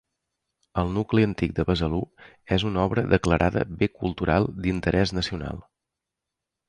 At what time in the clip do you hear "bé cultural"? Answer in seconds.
3.83-4.49